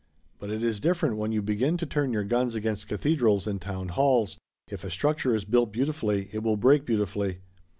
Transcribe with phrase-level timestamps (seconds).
[0.39, 3.89] But it is different when you begin to turn your guns against cathedrals and town
[3.89, 4.35] halls.
[4.67, 7.41] If a structure is built beautifully it will break beautifully.